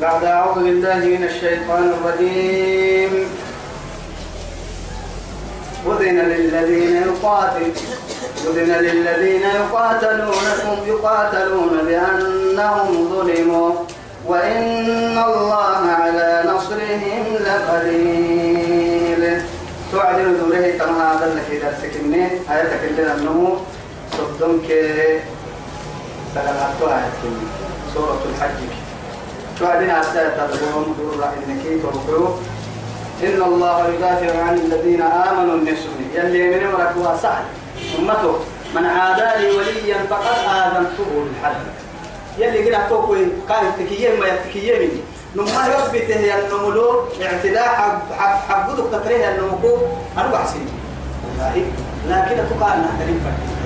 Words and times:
بعد 0.00 0.24
أعوذ 0.24 0.54
بالله 0.54 0.96
من 0.96 1.24
الشيطان 1.24 1.92
الرجيم. 1.94 3.12
أذن 5.86 6.18
للذين 6.18 6.96
يقاتل 6.96 7.72
أذن 8.46 8.72
للذين 8.86 9.42
يقاتلونكم 9.42 10.76
يقاتلون 10.86 11.72
بأنهم 11.86 13.08
ظلموا 13.12 13.70
وإن 14.26 15.18
الله 15.18 15.82
على 16.02 16.44
نصرهم 16.46 17.24
لقدير. 17.46 19.42
تعلن 19.92 20.36
دوره 20.40 20.66
تما 20.78 21.12
هذا 21.12 21.26
اللي 21.26 21.58
درسك 21.58 21.94
مني 22.04 22.24
آياتك 22.50 22.82
اللي 22.90 23.12
النمو 23.12 23.56
صدمك. 24.12 24.68
سلامات 26.34 26.78
آياتك. 26.82 27.34
سورة 27.94 28.22
الحج. 28.30 28.87
تعلن 29.60 29.90
عسى 29.90 30.30
تدبرهم 30.36 30.94
دور 30.98 31.20
رحمك 31.20 31.82
توقعوا 31.82 32.28
إن 33.22 33.42
الله 33.42 33.88
يدافع 33.88 34.42
عن 34.42 34.54
الذين 34.54 35.02
آمنوا 35.02 35.54
النسل 35.54 35.88
يلي 36.14 36.50
من 36.50 36.72
مرك 36.72 36.94
واسع 36.96 37.38
أمته 37.98 38.38
من 38.74 38.86
عادى 38.86 39.42
لي 39.42 39.50
وليا 39.56 39.96
فقد 40.10 40.36
آذنته 40.48 41.04
بالحرب 41.24 41.66
يلي 42.38 42.64
كده 42.64 42.88
توقي 42.88 43.24
قال 43.48 43.64
تكيين 43.78 44.20
ما 44.20 44.26
يتكيين 44.26 44.90
نما 45.36 45.66
يثبت 45.74 46.10
هي 46.10 46.40
النملو 46.40 47.04
اعتداء 47.22 47.68
حب 47.68 47.98
حب 48.18 48.38
حبودك 48.48 48.92
تكريه 48.92 49.30
النمكو. 49.30 49.76
أنا 50.18 50.26
بحسين 50.32 50.68
لكن 52.08 52.36
تقال 52.50 52.72
أنها 52.72 53.57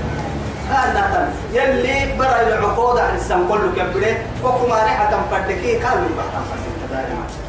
أنا 0.72 1.32
يلي 1.52 2.16
برا 2.18 2.40
العقود 2.48 2.98
عن 2.98 3.14
السم 3.16 3.48
كله 3.48 3.72
كبرة 3.76 4.16
وكما 4.44 4.76
ريحة 4.84 5.12
فردكي 5.30 5.72
كانوا 5.78 6.06
يبحثون 6.10 6.44
فردك 6.90 7.42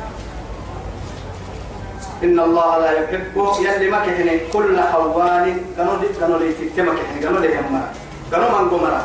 إن 2.24 2.40
الله 2.40 2.78
لا 2.78 2.92
يحب 2.92 3.36
يلي 3.66 3.88
ما 3.92 4.00
كهني 4.06 4.40
كل 4.54 4.78
خوان. 4.92 5.58
كانوا 5.78 5.98
دي 6.02 6.08
كانوا 6.20 6.40
لي 6.40 6.50
تكما 6.54 6.92
كهني 6.98 7.20
كانوا 7.24 7.40
لي 7.40 7.48
يمرا 7.48 7.84
كانوا 8.32 8.50
من 8.60 8.70
قمرا 8.70 9.02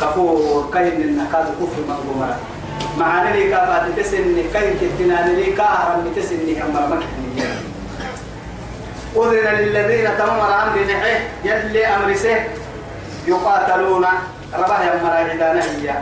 كفور 0.00 0.70
كاين 0.74 1.00
النكاد 1.00 1.46
كفر 1.60 1.80
من 1.88 1.96
قمرا 2.08 2.36
معاني 2.98 3.30
لي 3.36 3.50
كافات 3.50 3.84
تسني 3.96 4.42
كاين 4.52 4.72
كتناني 4.80 5.34
لي 5.36 5.52
كاهرم 5.52 6.12
تسني 6.16 6.52
يمرا 6.52 6.86
ما 6.86 6.96
كهني 7.02 7.46
أذن 9.16 9.54
للذين 9.58 10.06
تمر 10.18 10.48
أمر 10.62 10.76
نحيه 10.90 11.20
يلي 11.44 11.86
أمر 11.86 12.14
سه. 12.14 12.36
يقاتلون. 13.26 14.06
رباه 14.54 14.74
عدانا 14.74 15.62
هي. 15.62 15.94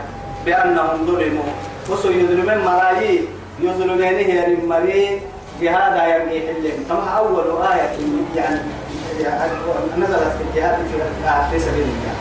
بأنهم 0.45 1.05
ظلموا. 1.07 1.43
وسو 1.89 2.09
يظلمون 2.09 2.57
مرايي 2.65 3.27
يظلمين 3.59 4.15
هي 4.15 4.47
المريض 4.47 5.19
جهاد 5.61 5.93
يرجع 5.93 6.47
حلم. 6.47 6.85
طبعا 6.89 7.09
أول 7.09 7.43
آية 7.61 7.89
يعني 8.35 8.59
نزلت 9.97 10.33
في 10.37 10.43
الجهاد 10.49 10.75
في 11.51 11.59
سبيل 11.59 11.83
الله 11.83 12.15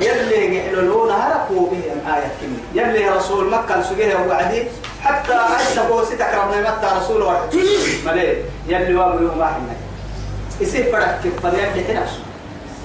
يلي 0.00 0.56
يحللون 0.56 1.10
هرقوا 1.10 1.70
به 1.70 1.82
الآية 1.92 2.28
كم 2.40 2.52
يلي 2.74 3.08
رسول 3.08 3.50
مكة 3.50 3.82
سجيه 3.82 4.16
وعدي 4.28 4.64
حتى 5.02 5.34
عيسى 5.34 5.88
بوسي 5.88 6.16
تكرمنا 6.16 6.60
متى 6.60 6.88
رسول 6.96 7.22
واحد. 7.22 7.56
مليه 8.06 8.36
يلي 8.68 8.94
وامره 8.94 9.34
ما 9.38 9.46
حنا 9.46 9.74
يصير 10.60 10.92
فرق 10.92 11.20
كيف؟ 11.22 11.46
فليبدي 11.46 11.92
نفسه. 11.92 12.20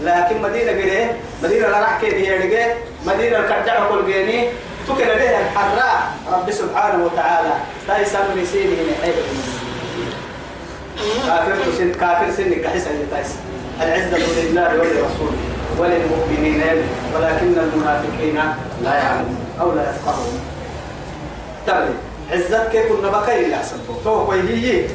لكن 0.01 0.41
مدينة 0.41 0.71
قريه 0.71 1.17
مدينة 1.43 1.67
لا 1.67 1.79
راح 1.79 2.01
كده 2.01 2.17
يرجع 2.17 2.67
مدينة 3.05 3.37
الكرجع 3.37 3.89
كل 3.89 4.05
جيني 4.05 4.47
تكل 4.87 5.05
بها 5.05 5.39
الحراء 5.41 6.11
رب 6.31 6.51
سبحانه 6.51 7.05
وتعالى. 7.05 7.53
تايسا 7.87 8.19
من 8.19 8.45
سيني 8.51 8.65
من 8.67 8.95
حيث 9.03 9.15
كافر 11.27 11.55
سن 11.77 11.91
كافر 11.91 12.31
سن 12.37 12.53
كحس 12.63 12.87
اللي 12.87 13.05
تايس. 13.11 13.27
العزة 13.81 14.17
لله 14.17 14.73
ولرسوله 14.73 15.37
وللمؤمنين. 15.79 16.61
ولكن 17.15 17.59
المنافقين 17.59 18.39
لا 18.83 18.93
يعلمون 18.93 19.45
أو 19.61 19.71
لا 19.71 19.81
يفقهون. 19.81 20.39
تبلي 21.67 21.93
عزت 22.31 22.71
كيف 22.71 22.91
بكي 22.91 23.45
اللي 23.45 23.55
أحسن 23.55 23.77
تو 24.03 24.31
هي. 24.31 24.85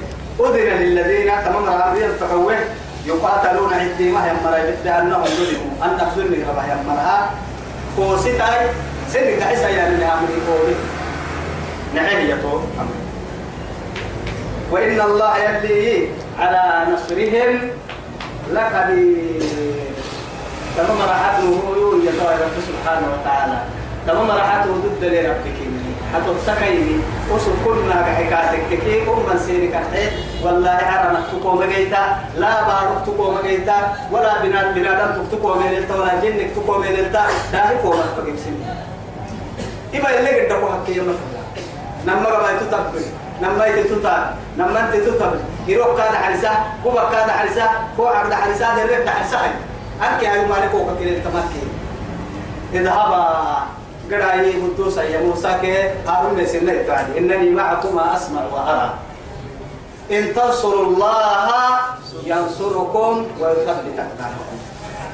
أذن 0.40 0.82
للذين 0.82 1.30
تمام 1.44 1.64
رأيهم 1.64 2.12
تقوه 2.20 2.58
يقاتلون 3.06 3.72
عدي 3.74 4.10
ما 4.10 4.26
يمرا 4.26 4.58
يبدأ 4.58 4.98
أنهم 4.98 5.24
ظلموا. 5.24 5.84
أن 5.84 5.98
تخذلني 5.98 6.44
ربا 6.48 6.62
يمرها 6.64 7.30
كوسيتاي 7.96 8.66
سنك 9.12 9.42
عيسى 9.42 9.62
يا 9.62 9.88
من 9.88 10.02
أمري 10.02 10.38
قولي 10.48 10.74
نعم 11.94 12.26
يا 12.26 12.36
تو. 12.42 12.60
وإن 14.70 15.00
الله 15.00 15.36
يلي 15.38 16.08
على 16.38 16.92
نصرهم 16.92 17.70
لقدير. 18.52 19.42
تمام 20.76 20.98
راحته 21.08 21.44
هو 21.44 21.92
رب 22.42 22.56
سبحانه 22.68 23.06
وتعالى. 23.12 23.58
تمام 24.06 24.30
راحته 24.30 24.70
ضد 24.70 25.04
لربك. 25.04 25.58
حتى 26.14 26.30
تسكيني 26.46 26.96
وسو 27.30 27.50
كنا 27.64 28.02
كحكاتك 28.02 28.68
كي 28.68 29.02
أم 29.02 29.18
من 29.28 29.38
سيرك 29.46 29.74
حيث 29.92 30.12
والله 30.42 30.70
عرنا 30.70 31.20
تقوم 31.32 31.64
جيتا 31.64 32.04
لا 32.38 32.62
بارك 32.68 32.98
تقوم 33.06 33.38
جيتا 33.46 33.78
ولا 34.12 34.42
بنات 34.42 34.66
بنادم 34.74 35.24
تقوم 35.32 35.62
جيتا 35.68 35.94
ولا 35.94 36.14
جنك 36.22 36.50
تقوم 36.56 36.82
جيتا 36.84 37.24
لا 37.52 37.70
هي 37.70 37.76
قوم 37.76 37.96
فقيم 38.16 38.36
سنين 38.36 38.64
إما 39.94 40.18
اللي 40.18 40.40
قد 40.40 40.48
تقوم 40.48 40.70
حكي 40.82 40.96
يوم 40.96 41.14
نما 42.06 42.28
ربا 42.28 42.50
يتطبق 42.50 43.02
نما 43.42 43.66
يتطبق 43.66 44.18
نما 44.58 44.80
انت 44.80 44.94
تطبق 45.08 45.36
يروح 45.68 45.88
كان 45.96 46.14
حرسة 46.16 46.50
هو 46.86 47.08
كان 47.12 47.30
حرسة 47.30 47.66
هو 48.00 48.06
عبد 48.06 48.32
حرسة 48.32 48.76
ده 48.76 48.82
ريب 48.96 49.08
حرسة 49.08 49.38
أنك 50.02 50.24
هاي 50.24 50.46
مالك 50.46 50.74
وقت 50.74 50.98
كده 51.00 51.18
تمكن 51.18 51.66
اذهبا 52.74 53.56
قرأي 54.10 54.52
قدوس 54.62 54.96
يا 54.96 55.20
موسى 55.20 55.54
كي 55.62 55.90
هارون 56.06 56.42
مسلنا 56.42 56.72
يتعدي 56.72 57.18
إنني 57.18 57.50
معكما 57.50 58.16
أسمع 58.16 58.40
وأرى. 58.52 58.90
إن 60.10 60.34
تنصروا 60.34 60.86
الله 60.86 61.48
ينصركم 62.26 63.26
ويثبت 63.40 63.96
أقدامكم. 63.98 64.56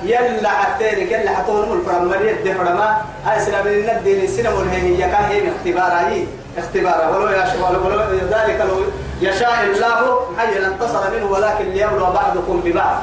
يلا 0.02 0.48
حتى 0.48 0.88
يلا 0.88 1.30
حتى 1.30 1.52
هم 1.52 1.72
الفرمانية 1.72 2.30
الدفرما 2.30 3.02
هاي 3.24 3.40
سلام 3.40 3.66
الندي 3.66 4.24
السينما 4.24 4.54
والهي 4.54 4.96
كان 4.96 5.24
هي 5.24 5.48
اختبار 5.48 5.92
هي 5.92 6.24
اختبار. 6.58 6.98
ولو 7.12 7.28
يشاء 7.28 7.80
ولو 7.84 8.00
ذلك 8.30 8.58
لو 8.68 8.76
يشاء 9.20 9.64
الله 9.74 10.20
حي 10.38 10.66
انتصر 10.66 11.10
منه 11.14 11.30
ولكن 11.30 11.64
ليبلو 11.64 12.06
بعضكم 12.06 12.60
ببعض. 12.64 12.96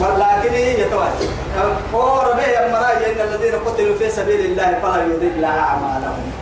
ولكن 0.00 0.54
يتوالى 0.54 1.28
هو 1.94 2.20
ربي 2.20 2.58
المراجع 2.58 3.06
إن 3.06 3.20
الذين 3.28 3.54
قتلوا 3.66 3.98
في 3.98 4.10
سبيل 4.10 4.40
الله 4.40 4.78
فلا 4.82 5.02
يضل 5.04 5.44
أعمالهم. 5.44 6.32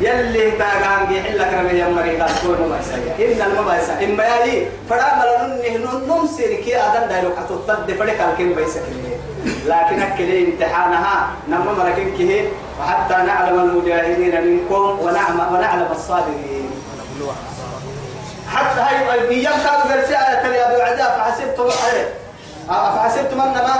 يلي 0.00 0.50
تاغان 0.50 1.08
جي 1.08 1.22
حلك 1.22 1.54
ربي 1.54 1.78
يا 1.78 1.88
مريكا 1.88 2.26
تكون 2.26 2.68
ما 2.70 2.78
يسايا 2.80 3.32
إن 3.32 3.50
المبايسا 3.50 4.04
اما 4.04 4.24
ياي 4.24 4.68
فدا 4.90 5.08
ملن 5.18 6.08
نم 6.08 6.26
سيركي 6.36 6.76
آدم 6.76 7.08
دايلو 7.08 7.30
كتو 7.30 7.56
تد 7.68 7.90
فدك 7.98 8.20
الكم 8.20 8.52
بيسك 8.54 8.82
لكن 9.66 10.02
اكل 10.02 10.46
امتحانها 10.46 11.28
نما 11.48 11.72
مركن 11.72 12.16
كه 12.18 12.48
وحتى 12.80 13.14
نعلم 13.14 13.60
المجاهدين 13.60 14.46
منكم 14.46 14.98
ونعلم 15.02 15.40
ونعلم 15.52 15.88
الصابرين. 15.92 16.70
حتى 18.48 18.80
هاي 18.80 19.28
أيام 19.28 19.52
كانوا 19.52 19.94
قال 19.94 20.08
ساعه 20.08 20.46
يا 20.46 20.70
أبو 20.70 20.80
عداء 20.82 21.18
فحسبتم 21.18 21.68
أفحسبتم 22.70 23.40
أنما 23.40 23.74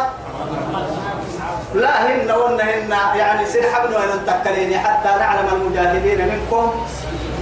لا 1.75 2.07
هن 2.07 2.31
ونهن 2.31 2.91
يعني 3.17 3.47
حبل 3.73 3.95
وإن 3.95 4.27
تكليني 4.27 4.79
حتى 4.79 5.09
نعلم 5.09 5.49
المجاهدين 5.53 6.29
منكم 6.29 6.87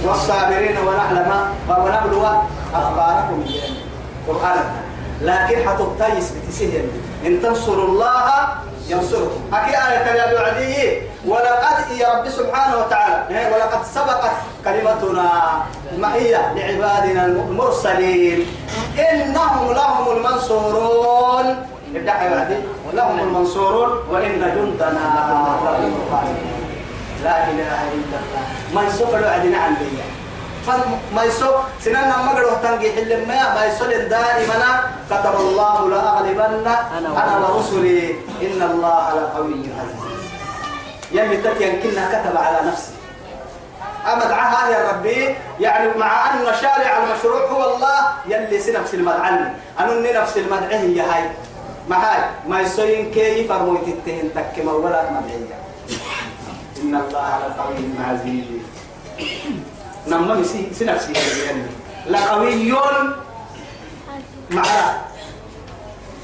والصابرين 0.05 0.77
ونعلم 0.77 1.31
ونبلو 1.69 2.25
أخباركم 2.73 3.45
قرآن. 4.27 4.65
لكن 5.21 5.69
حتى 5.69 5.83
التايس 5.83 6.31
بتسهل. 6.31 6.85
إن 7.25 7.41
تنصروا 7.41 7.85
الله 7.85 8.47
ينصركم 8.89 9.41
أكي 9.53 9.69
آية 9.69 10.05
يا 10.17 10.39
عدي 10.39 11.01
ولقد 11.25 11.91
يا 11.97 12.07
رب 12.13 12.29
سبحانه 12.29 12.77
وتعالى. 12.77 13.17
ولقد 13.53 13.85
سبقت 13.85 14.31
كلمتنا 14.65 15.29
معية 15.97 16.53
لعبادنا 16.55 17.25
المرسلين. 17.25 18.45
إنهم 18.99 19.71
لهم 19.73 20.17
المنصورون. 20.17 21.65
ادعى 21.95 22.25
يا 22.25 22.39
عدي 22.39 22.57
لهم 22.93 23.19
المنصورون 23.19 23.89
وإن 24.11 24.41
جندنا 24.55 25.05
لهم 25.63 25.93
لا 27.23 27.35
إله 27.49 27.79
إلا 27.95 28.17
الله. 28.21 28.43
ما 28.75 28.81
يسوف 28.87 29.15
الوعدنا 29.15 29.57
عن 29.57 29.75
فما 30.67 31.23
يسوق 31.23 31.55
سننا 31.81 32.17
ما 32.17 32.31
قالوا 32.31 32.57
تنجي 32.63 32.91
حل 32.91 33.27
ما 33.27 33.53
ما 33.55 33.65
يسول 33.65 34.09
دائما. 34.09 34.83
كتب 35.09 35.35
الله 35.39 35.89
لأغلبن 35.89 36.67
أنا 36.97 37.37
ورسلي 37.37 38.15
إن 38.41 38.61
الله 38.61 39.03
لقوي 39.15 39.61
عزيز. 39.79 40.21
يلي 41.11 41.37
تتين 41.37 41.81
كنا 41.81 42.03
كتب 42.13 42.37
على 42.37 42.67
نفسه 42.67 42.91
أمدعها 44.13 44.69
يا 44.69 44.91
ربي. 44.91 45.35
يعني 45.59 45.97
مع 45.97 46.33
أن 46.33 46.45
شارع 46.61 47.03
المشروع 47.03 47.41
هو 47.51 47.75
الله 47.75 47.99
يلي 48.27 48.59
سنفس 48.59 48.93
المدعن. 48.93 49.53
أنا 49.79 50.21
نفس 50.21 50.37
المدعه 50.37 50.77
هي 50.77 51.01
هاي. 51.01 51.29
ما 51.89 51.97
هاي. 51.97 52.21
ما 52.47 52.61
يسوين 52.61 53.11
كيف 53.11 53.51
أرمويت 53.51 53.87
التهن 53.87 54.29
تك 54.35 54.65
مولا 54.65 55.03
مدعية. 55.11 55.57
إن 56.81 56.95
الله 56.95 57.21
على 57.21 57.47
قوي 57.57 58.59
عزيز 60.13 60.31
نمم 60.31 60.43
سنفسي 60.79 61.13
لقوي 62.09 62.73
معنا 64.51 65.01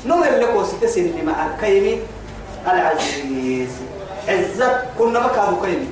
نمر 0.05 0.29
لك 0.29 0.55
وستسن 0.55 1.25
مع 1.25 1.45
الكيمي 1.45 1.99
العزيز 2.67 3.69
عزت 4.27 4.77
كنا 4.99 5.19
مكانه 5.19 5.61
كيمي 5.63 5.87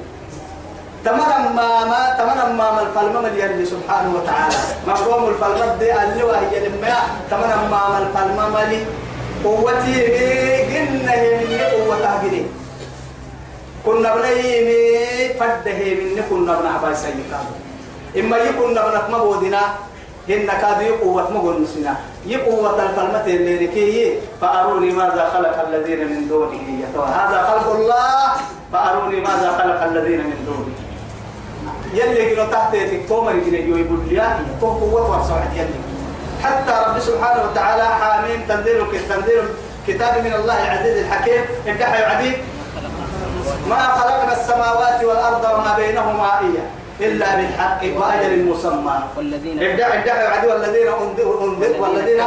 تمام 1.06 1.56
ما 1.56 1.86
ما 1.86 2.16
تمام 2.18 2.57
ما 2.57 2.81
الفلم 2.81 3.25
اللي 3.25 3.66
سبحانه 3.66 4.16
وتعالى. 4.16 4.56
مفهوم 4.88 5.30
الفلم 5.30 5.75
دي 5.80 5.94
اللي 6.04 6.24
وهي 6.24 6.68
لما. 6.69 6.98
تمام 7.31 7.72
ما 7.72 7.98
الفلم 7.98 8.38
ملي 8.54 8.86
قوتي 9.44 9.95
جنة 10.72 11.16
من 11.40 11.60
قوة 11.74 12.06
هجري 12.07 12.45
كنا 13.86 14.16
بنيمي 14.16 15.34
فده 15.40 15.78
من 16.00 16.24
كنا 16.30 16.60
بنعبا 16.60 16.94
سيكا 16.94 17.40
إما 18.19 18.38
يكون 18.38 18.74
بنك 18.74 19.10
مبودنا 19.10 19.62
هن 20.30 20.48
كاد 20.48 20.81
يقوة 20.81 21.31
مقول 21.31 21.62
مسنا 21.62 21.95
يقوة 22.25 22.83
الفلمة 22.83 23.25
اللي 23.25 23.68
نكيه 23.68 24.19
فأروني 24.42 24.92
ماذا 24.92 25.30
خلق 25.33 25.68
الذين 25.68 26.07
من 26.07 26.27
دونه. 26.27 26.63
هذا 26.95 27.38
خلق 27.44 27.75
الله 27.75 28.31
فأروني 28.74 29.19
ماذا 29.19 29.50
خلق 29.60 29.83
الذين 29.83 30.19
من 30.19 30.39
دونه. 30.45 30.75
يلي 31.94 32.36
كنو 32.36 32.45
تحت 32.51 32.75
تكتومر 32.75 33.31
كنو 33.31 33.77
يقول 33.77 34.00
لي 34.10 34.21
تو 34.62 34.68
قوة 34.68 35.12
ورسوع 35.12 35.44
يلي. 35.56 35.80
حتى 36.44 36.74
رب 36.88 37.00
سبحانه 37.00 37.44
وتعالى 37.51 37.83
حامين 37.83 38.48
تنزيل 38.48 38.80
تنزيل 39.09 39.44
كتاب 39.88 40.24
من 40.24 40.33
الله 40.33 40.57
العزيز 40.63 40.98
الحكيم. 40.98 41.44
انتحى 41.68 42.01
يعدي 42.01 42.31
ما 43.69 43.75
خلقنا 43.75 44.33
السماوات 44.33 45.04
والأرض 45.04 45.44
وما 45.54 45.75
بينهما 45.77 46.39
إياه. 46.39 46.82
إلا 47.07 47.35
بالحق 47.35 47.81
وأجل 47.97 48.33
مسمى 48.50 48.97
والذين 49.17 49.55
ادعوا 49.63 49.94
ادعوا 49.94 50.29
عدو 50.33 50.47
والذين 50.51 50.88
أنذر 50.88 51.27
والذين 51.81 52.21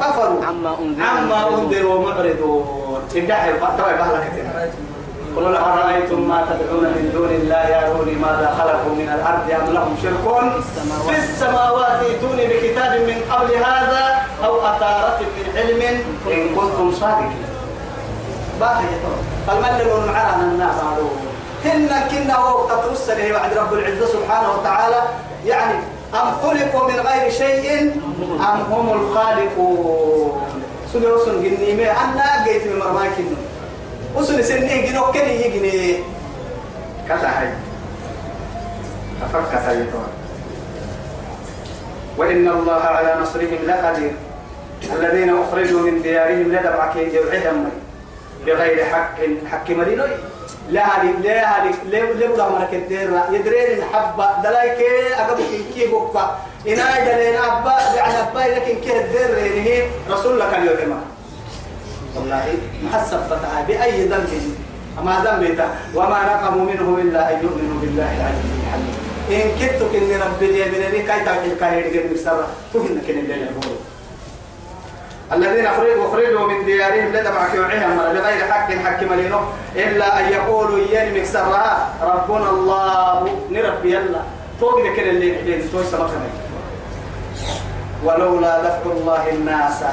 كفروا. 0.00 0.44
عما 0.44 0.70
أنذروا. 0.82 1.08
عما 1.08 1.38
أنذروا 1.48 1.94
ومعرضون. 1.94 3.00
ادعوا 3.16 3.68
ترى 3.78 3.92
بهلك 3.98 4.36
قل 5.36 5.56
أرأيتم 5.56 6.20
ما 6.28 6.38
تدعون 6.48 6.84
من 6.96 7.10
دون 7.14 7.30
الله 7.40 7.62
يروني 7.68 8.14
ماذا 8.24 8.48
خلقوا 8.58 8.94
من 9.00 9.08
الأرض 9.16 9.46
أم 9.50 9.74
لهم 9.74 9.96
شرك؟ 10.02 10.26
في 11.08 11.16
السماوات. 11.18 11.98
ائتوني 12.06 12.44
بكتاب 12.46 12.92
من 13.10 13.18
قبل 13.30 13.50
هذا 13.54 14.04
أو 14.44 14.54
أثارة 14.60 15.18
من 15.36 15.46
علم. 15.56 15.82
إن 16.34 16.40
كنتم 16.56 16.92
صادقين. 17.00 17.44
باقي 18.60 18.84
فالمن 19.46 20.06
معنا 20.06 20.42
الناس 20.42 20.78
هن 21.66 21.88
كنا 22.10 22.38
وقت 22.38 22.84
ترسل 22.84 23.32
وعد 23.32 23.52
رب 23.58 23.72
العزة 23.72 24.06
سبحانه 24.06 24.52
وتعالى. 24.58 25.02
يعني 25.46 25.78
أم 26.14 26.30
خلقوا 26.42 26.90
من 26.90 27.00
غير 27.00 27.30
شيء 27.30 27.92
أم 28.40 28.72
هم 28.72 28.92
الخالقون. 28.92 30.42
سنة 30.92 31.08
رسل 31.08 31.42
جني 31.42 31.74
ما 31.74 31.90
أنا 31.90 32.44
جيت 32.44 32.66
من 32.66 32.78
مرماك 32.78 33.12
وسنة 34.14 34.42
سنة 34.42 34.86
جنو 34.86 35.12
كني 35.12 35.46
يجني. 35.46 35.98
كذا 37.08 37.28
هاي. 37.28 37.48
أفكر 39.22 39.58
هاي 39.58 39.86
وإن 42.18 42.48
الله 42.48 42.80
على 42.80 43.16
نصرهم 43.22 43.58
لقدير. 43.66 44.12
الذين 44.92 45.38
أخرجوا 45.42 45.80
من 45.80 46.02
ديارهم 46.02 46.52
لدبعك 46.52 46.96
يجوعهم 46.96 47.70
بغير 48.46 48.84
حق. 48.84 49.16
حق 49.50 49.70
مرينوي 49.70 50.10
لا 50.70 50.84
هذه 50.86 51.10
لا 51.22 51.36
هذه 51.50 51.74
لا 51.90 51.98
لا 51.98 52.26
بلا 52.26 52.48
مرة 52.48 52.68
كتير 52.72 53.10
يدرين 53.30 53.78
الحبة 53.78 54.26
دلايك 54.42 54.78
أقبل 55.18 55.42
كي 55.74 55.86
بوكا 55.86 56.38
إنا 56.68 56.86
يدرين 56.98 57.36
أبا 57.40 57.74
يعني 57.96 58.14
أبا 58.22 58.38
لكن 58.38 58.80
كي 58.80 59.00
الدير 59.00 59.30
هي. 59.66 59.82
رسول 60.10 60.32
الله 60.32 60.50
كان 60.50 60.66
يوم 60.66 61.00
والله 62.16 62.44
محسب 62.84 63.20
فتحة 63.30 63.62
بأي 63.68 64.06
ذنب. 64.06 64.56
أما 64.98 65.14
ذنب 65.24 65.60
وما 65.94 66.20
نقموا 66.30 66.64
منه 66.70 66.98
إلا 67.02 67.20
أن 67.30 67.36
يؤمنوا 67.42 67.80
بالله 67.80 68.08
العزيز 68.16 68.50
الحميد. 68.62 68.94
إن 69.30 69.50
كنت 69.58 69.80
كن 69.92 70.20
ربي 70.20 70.46
اليمين 70.46 71.06
كي 71.06 71.24
تعمل 71.24 71.56
كاهر 71.60 71.82
غير 71.82 72.04
مسرة 72.14 72.48
تهن 72.74 73.02
كن 73.06 73.18
الليل 73.18 73.42
يقولوا 73.42 73.78
الذين 75.32 75.66
أخرجوا 75.66 76.08
أخرجوا 76.08 76.46
من 76.46 76.64
ديارهم 76.64 77.12
لدمع 77.12 77.48
كوعهم 77.54 77.96
بغير 77.96 78.44
حق 78.50 78.72
حق 78.72 79.02
ملينو 79.02 79.40
إلا 79.76 80.20
أن 80.20 80.32
يقولوا 80.32 80.78
ين 80.78 81.20
مكسرها 81.20 81.88
ربنا 82.02 82.50
الله 82.50 83.28
نربي 83.50 83.92
يلا. 83.92 84.20
فوق 84.60 84.80
ذكر 84.80 85.02
اللي 85.02 85.34
يحدين 85.34 85.70
توي 85.72 85.84
سبقنا 85.84 86.28
ولولا 88.04 88.58
دفع 88.58 88.90
الله 88.90 89.30
الناس 89.32 89.84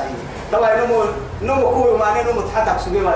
طبعا 0.52 0.86
نمو 0.86 1.04
نمو 1.42 1.70
كوي 1.70 1.98
ما 1.98 2.24
نمو 2.24 2.42
تحتك 2.42 2.80
سبيل 2.80 3.08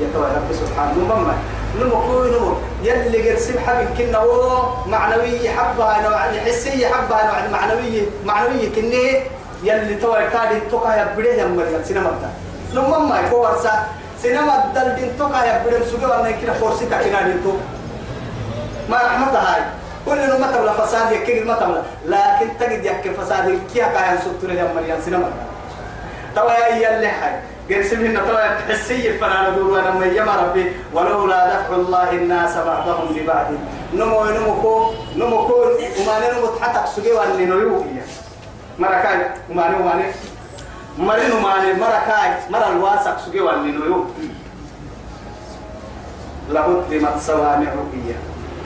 يتوى 0.00 0.26
رب 0.36 0.48
سبحانه. 0.52 0.92
نمو 0.92 1.32
نمو 1.80 1.96
كوي 2.06 2.30
نمو. 2.30 2.52
يلي 2.82 3.30
قرسم 3.30 3.58
حبي 3.58 3.86
كنا 3.98 4.18
هو 4.18 4.68
معنوي 4.86 5.48
حبها 5.48 6.02
نوع 6.02 6.18
حسية 6.46 6.86
حبها 6.86 7.22
نوع 7.26 7.60
معنوي 7.60 8.02
معنوي 8.24 8.66
كنيه. 8.76 9.20
يلي 9.62 9.94
تو 9.94 10.12
كادي 10.32 10.60
توكا 10.70 10.88
يا 10.88 11.04
بدي 11.16 11.28
يا 11.28 11.46
مريم. 11.46 11.82
سينما 11.84 12.10
دا 12.22 12.30
لما 12.74 12.98
ما 12.98 13.20
يكور 13.20 13.58
سا 13.62 13.72
سينما 14.22 14.72
دل 14.74 14.94
دين 14.96 15.18
توكا 15.18 15.44
يا 15.44 15.62
بدي 15.66 15.84
سوغي 15.90 16.06
وأنا 16.06 16.30
كده 16.30 16.52
فورسي 16.52 16.86
كاكينا 16.86 17.22
دين 17.22 17.40
تو. 17.44 17.52
ما 18.88 18.96
رحمة 18.96 19.38
هاي. 19.38 19.62
كل 20.06 20.40
ما 20.40 20.46
تبلا 20.52 20.72
فساد 20.72 21.12
يكيد 21.12 21.46
ما 21.46 21.54
تبلا 21.54 21.82
لكن 22.06 22.48
تجد 22.60 22.84
يحكي 22.84 23.10
فساد 23.10 23.58
كيا 23.74 23.86
كاين 23.94 24.18
سوتر 24.24 24.52
يا 24.54 24.66
مريم. 24.74 25.00
سينما 25.04 25.30
تو 26.34 26.48
يا 26.48 26.76
يلي 26.76 27.06
هاي 27.06 27.34
قال 27.70 27.84
سمعنا 27.84 28.20
تو 28.20 28.34
تحسي 28.68 29.18
فانا 29.18 29.50
نقول 29.50 29.78
أنا 29.78 29.90
ما 29.90 30.06
يا 30.06 30.24
ربي. 30.24 30.72
ولولا 30.94 31.46
دفع 31.46 31.74
الله 31.74 32.10
الناس 32.10 32.56
بعضهم 32.56 33.14
ببعض 33.14 33.46
نمو 33.94 34.24
نمو 34.24 34.54
كو 34.62 34.90
نمو 35.16 35.46
كو 35.46 35.54
وما 36.00 36.14
نمو 36.32 36.46
تحتك 36.46 36.86
سوغي 36.96 37.12
وأنا 37.12 37.36
نيو 37.36 37.84
مركاي 38.78 39.18
وماني 39.50 39.76
وماني 39.76 40.04
مرينو 40.98 41.40
ماني 41.40 41.72
مركاي 41.72 42.30
مر 42.50 42.68
الواسق 42.68 43.18
سجي 43.26 43.40
والنينو 43.40 44.04
لهدمت 46.50 47.20
صوامع 47.20 47.68
هي 47.94 48.14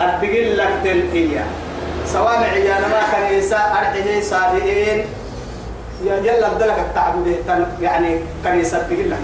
أدقل 0.00 0.56
لك 0.56 0.70
تلقية 0.84 1.44
صوامع 2.06 2.46
يا 2.46 2.78
ما 2.80 3.00
كنيسة 3.12 3.56
أرحيه 3.56 4.20
صادقين 4.20 5.04
يا 6.04 6.18
جل 6.20 6.54
بدلك 6.54 6.78
التعبد 6.78 7.36
يعني 7.80 8.20
كنيسة 8.44 8.78
تقل 8.78 9.10
لك 9.10 9.18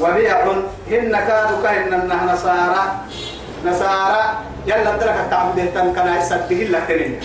وبيع 0.00 0.42
هن 0.90 1.12
كادوا 1.28 1.62
كهن 1.62 1.94
النهر 1.94 2.32
نصارى 2.32 2.82
نصارى 3.66 4.22
يلا 4.66 4.96
بدلك 4.96 5.16
التعبد 5.24 5.58
كنيسة 5.96 6.36
تقل 6.36 6.72
لك 6.72 7.20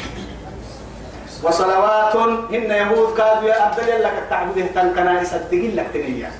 وصلوات 1.44 2.16
هن 2.16 2.72
يهود 2.72 3.18
كادوا 3.18 3.50
يا 3.50 3.68
أبدل 3.68 4.04
لك 4.04 4.14
التعبد 4.24 4.66
تن 4.76 4.94
كنائس 4.96 5.34
الدقيل 5.34 5.78
لك 5.78 5.86
تنيا 5.94 6.32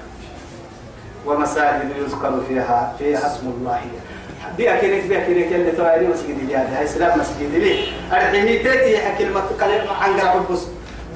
ومساجد 1.26 1.90
يذكر 1.98 2.42
فيها 2.48 2.94
فيها 3.00 3.28
اسم 3.28 3.48
الله. 3.48 3.82
دي 4.58 4.74
أكينك 4.74 5.04
دي 5.04 5.18
أكينك 5.18 5.54
اللي 5.54 5.72
تواري 5.72 6.08
مسجد 6.08 6.38
اللي 6.40 6.56
هذا. 6.56 6.80
هاي 6.80 6.88
سلام 6.88 7.20
مسجد 7.20 7.56
لي 7.56 7.88
أرحيه 8.12 8.64
تيتي 8.64 8.98
حكي 8.98 9.24
المت 9.24 9.44
كلمة 9.60 9.94
عن 10.02 10.20
قرب 10.20 10.52
بس 10.52 10.60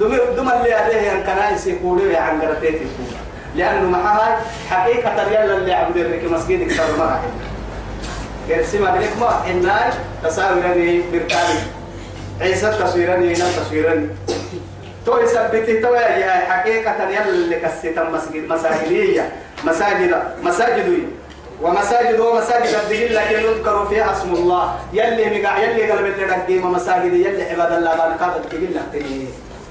دم 0.00 0.08
دم 0.36 0.48
اللي 0.48 0.72
عليه 0.74 1.12
أن 1.12 1.22
كنائس 1.22 1.66
يقولوا 1.66 2.16
عن 2.18 2.40
قرب 2.42 2.60
تيتي 2.60 2.86
لأنه 3.56 3.90
معها 3.90 4.40
حقيقة 4.70 5.28
ريال 5.28 5.50
اللي 5.50 5.72
عبد 5.72 5.96
الرك 5.96 6.24
مسجد 6.32 6.72
كتر 6.72 6.96
مرة 6.98 7.20
كرسي 8.48 8.78
ما 8.78 8.90
بنك 8.90 9.10
ما 9.20 9.42
النار 9.50 9.92
تساوي 10.24 10.60
لني 10.60 11.02
بركاني 11.12 11.60
عيسى 12.40 12.70
تصويرني 12.84 13.34
هنا 13.34 13.44
تصويرني 13.58 14.08
تو 15.06 15.18
يثبت 15.18 15.82
تو 15.82 15.94
يا 15.94 16.30
حقيقة 16.30 17.08
يلي 17.10 17.56
كسيت 17.56 17.98
مسجد 17.98 18.48
مساجدية 18.48 19.32
مساجد 19.64 20.22
مساجد 20.42 21.08
ومساجد 21.62 22.20
ومساجد 22.20 22.74
الدين 22.84 23.12
لكن 23.12 23.40
يذكر 23.44 23.86
فيها 23.90 24.12
اسم 24.12 24.32
الله 24.34 24.74
يلي 24.92 25.40
مقع 25.40 25.58
يلي 25.58 25.90
قلب 25.90 26.06
اللي 26.06 26.24
رقيم 26.24 26.72
مساجد 26.72 27.14
يلي 27.14 27.42
عباد 27.42 27.72
الله 27.72 27.96
بان 27.96 28.12
قادر 28.12 28.44
تقول 28.44 28.62
لك 28.74 29.04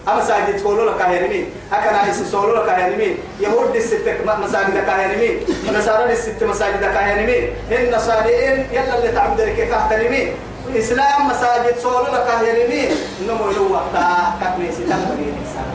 أما 0.08 0.22
ساجد 0.26 0.58
تقولوا 0.58 0.92
لك 0.92 1.02
هيرمين 1.02 1.46
أكنا 1.74 1.98
عيسى 1.98 2.26
سولوا 2.26 2.64
لك 2.64 2.70
هيرمين 2.70 3.18
يهود 3.40 3.76
الست 3.76 4.16
مساجد 4.44 4.86
كهيرمين 4.88 5.40
نصارى 5.78 6.14
الست 6.14 6.44
مساجد 6.44 6.82
كهيرمين 6.82 7.50
هن 7.72 7.96
نصاريين 7.96 8.68
يلا 8.72 8.98
اللي 8.98 9.12
تعبد 9.12 9.42
لك 9.42 9.56
كهترمين 9.70 10.34
إسلام 10.76 11.28
مساجد 11.28 11.78
صولو 11.80 12.06
لك 12.14 12.28
يرمين 12.48 12.92
نمو 13.28 13.52
يلو 13.52 13.74
وقتا 13.74 14.34
كتني 14.42 14.72
سلام 14.72 15.00
بني 15.00 15.26
إنسان 15.40 15.70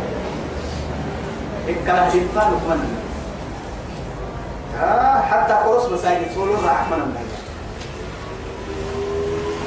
إكلا 1.69 2.09
جنفان 2.09 2.53
وكمان 2.53 2.81
آه 4.83 5.21
حتى 5.21 5.53
قرص 5.53 5.85
مساجد 5.93 6.27
صولو 6.35 6.53
راح 6.55 6.87
من 6.91 6.99
المنزل 7.03 7.45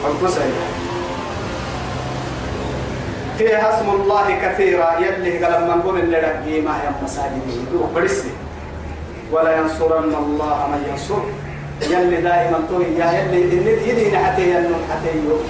قلت 0.03 0.33
فيها 3.37 3.79
اسم 3.79 3.89
الله 3.89 4.39
كثيرا 4.41 4.99
يلي 4.99 5.45
قال 5.45 5.67
من 5.67 5.81
قول 5.81 5.99
اللي 5.99 6.17
رقي 6.19 6.61
ما 6.61 6.81
هي 6.81 6.89
مساجده 7.03 7.85
برسي 7.95 8.31
ولا 9.31 9.57
ينصرن 9.57 10.15
الله 10.15 10.67
من 10.71 10.89
ينصر 10.89 11.21
يلي 11.81 12.21
دائما 12.21 12.59
توي 12.69 12.85
يا 12.99 13.11
يلي 13.11 13.43
اللي 13.43 13.89
يدين 13.89 14.17
حتى 14.25 14.41
ينون 14.41 14.81
حتى 14.91 15.17
يوم 15.17 15.43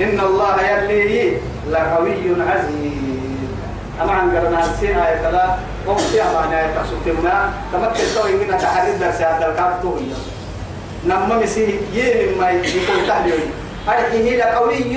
إن 0.00 0.20
الله 0.20 0.62
يلي 0.62 1.36
لقوي 1.70 2.12
عزيز. 2.50 3.08
أما 4.02 4.12
عن 4.12 4.30
قرنا 4.30 4.60
كلا 5.22 5.56
قوم 5.86 5.96
فيها 5.96 6.32
معنى 6.32 6.60
آية 6.60 6.74
تحسوتنا 6.74 7.50
تمكن 7.72 8.04
توي 8.14 8.42
إننا 8.42 8.58
تحريد 8.58 8.98
درس 9.00 9.14
هذا 9.14 9.50
الكارتو 9.50 9.96
نما 11.06 11.38
مسي 11.42 11.78
يين 11.94 12.38
ما 12.38 12.50
يكون 12.50 13.06
تحليل. 13.08 13.40
هذه 13.86 14.36
لقوي 14.36 14.96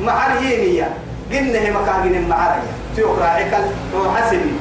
مع 0.00 0.26
الهينية 0.26 0.88
قلنا 1.32 1.70
مكان 1.70 2.28
معايا 2.28 2.62
تيوك 2.96 3.18
راعيك 3.18 3.54
حسبي 4.16 4.52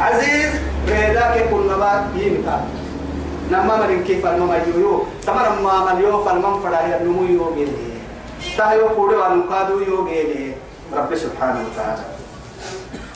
عزيز 0.00 0.50
ريداك 0.90 1.34
كل 1.50 1.62
نبات 1.72 2.02
يمكا 2.16 2.56
نما 3.52 3.86
من 3.86 4.04
كيف 4.04 4.26
المما 4.26 4.56
يو 4.76 5.04
تمر 5.26 5.48
ما 5.64 5.74
من 5.94 6.00
يو 6.02 6.24
فالمن 6.24 6.60
فدا 6.64 6.80
هي 6.86 7.04
نمو 7.04 7.22
يو 7.24 7.44
بيلي 7.54 7.88
تايو 8.56 8.88
كودي 8.96 9.16
وان 9.16 9.42
كادو 9.50 9.78
يو 9.80 10.04
بيلي 10.04 10.52
رب 10.92 11.10
سبحانه 11.14 11.60
وتعالى 11.66 12.04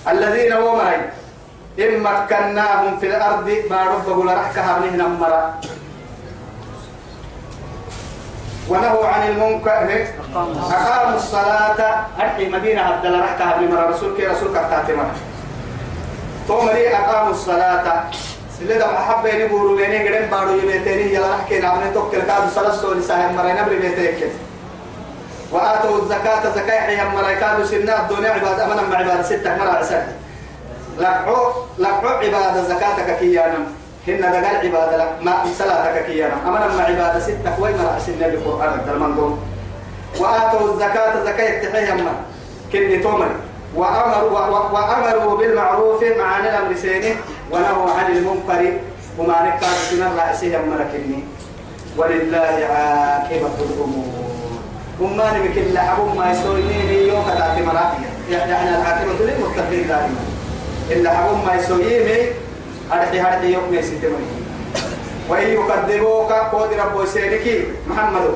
الذين 0.08 0.52
ومري 0.52 1.00
إن 1.78 2.00
مكناهم 2.02 2.98
في 3.00 3.06
الأرض 3.06 3.48
ما 3.70 3.80
رب 3.84 4.04
قول 4.08 4.26
رحكها 4.26 4.78
من 4.78 4.92
نمرا 4.98 5.54
ونهوا 8.68 9.06
عن 9.06 9.22
المنكر 9.30 10.06
أقاموا 10.34 11.16
الصلاة 11.16 11.80
أرحي 12.20 12.48
مدينة 12.48 12.80
عبد 12.80 13.04
الله 13.06 13.20
رحكها 13.20 13.56
من 13.60 13.74
رسولك 13.90 14.20
رسولك 14.20 14.54
تاتمنا 14.70 15.31
تومري 16.48 16.96
أقاموا 16.96 17.30
الصلاة؟ 17.30 18.04
اللي 18.62 18.74
دم 18.74 18.88
أحب 18.88 19.26
يني 19.26 19.48
بورو 19.48 19.76
بيني 19.76 20.08
قدام 20.08 20.30
بارو 20.30 20.58
يبيتني 20.58 21.14
يلا 21.14 21.36
نحكي 21.36 21.58
نعمل 21.58 21.94
توكل 21.94 22.20
كادو 22.20 22.48
صلاة 22.54 22.72
سوري 22.76 23.02
ساهم 23.02 23.36
مرينا 23.36 23.62
بري 23.62 23.76
بيتك 23.76 24.30
وآتوا 25.52 26.02
الزكاة 26.02 26.54
زكاة 26.54 26.80
حيهم 26.80 27.14
ملايكادو 27.14 27.64
سنة 27.64 28.00
الدنيا 28.00 28.30
عبادة 28.30 28.64
أمنا 28.64 28.82
مع 28.82 28.96
عبادة 28.96 29.22
ستة 29.22 29.56
مرة 29.56 29.70
عسل 29.70 30.02
لقعو 30.98 31.52
لقعو 31.78 32.08
عبادة 32.08 32.62
زكاتك 32.62 33.18
كيانا. 33.18 33.58
هن 34.08 34.20
دقال 34.20 34.56
عبادة 34.66 34.96
لك 34.96 35.12
ما 35.22 35.44
صلاتك 35.58 36.06
كيانا. 36.06 36.34
أمنا 36.46 36.66
مع 36.76 36.84
عبادة 36.84 37.20
ستة 37.20 37.60
وين 37.60 37.76
مرة 37.78 37.92
عسل 37.96 38.12
نبي 38.12 38.34
القرآن 38.34 38.78
الدرمان 38.78 39.38
وآتوا 40.20 40.72
الزكاة 40.72 41.24
زكاة 41.24 41.64
تحيهم 41.64 42.08
كني 42.72 42.98
تومري. 42.98 43.34
وأمروا 43.76 44.30
وأمروا 44.72 45.36
بالمعروف 45.38 46.04
مع 46.18 46.38
الأمر 46.38 46.76
سينه 46.76 47.16
ونهوا 47.50 47.90
عن 47.90 48.12
المنكر 48.16 48.72
وما 49.18 49.36
نكتب 49.46 49.68
سنة 49.90 50.12
رأسهم 50.18 50.62
ملكني 50.68 51.24
ولله 51.96 52.66
عاقبة 52.70 53.56
الأمور. 53.60 54.04
هم 55.00 55.16
ما 55.16 55.38
نبي 55.38 55.48
كل 55.48 55.78
حبهم 55.78 56.16
ما 56.16 56.30
يسويني 56.30 57.08
يوم 57.08 57.22
كتاتي 57.24 57.62
مراتي. 57.62 57.96
يعني 58.30 58.76
العاقبة 58.76 59.12
للمتقين 59.20 59.88
دائما. 59.88 60.20
إلا 60.90 61.10
حبهم 61.10 61.46
ما 61.46 61.54
يسويني 61.54 62.18
هرحي 62.90 63.20
هرحي 63.20 63.52
يوم 63.52 63.74
يسيتمني 63.74 64.42
وإن 65.28 65.48
يكذبوك 65.48 66.32
قد 66.32 66.72
ربو 66.72 67.04
سينك 67.04 67.66
محمد. 67.88 68.26